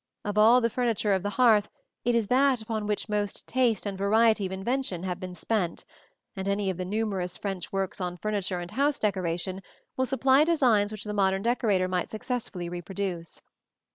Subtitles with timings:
[0.25, 1.69] Of all the furniture of the hearth,
[2.03, 5.85] it is that upon which most taste and variety of invention have been spent;
[6.35, 9.61] and any of the numerous French works on furniture and house decoration
[9.95, 13.49] will supply designs which the modern decorator might successfully reproduce (see Plate XXII).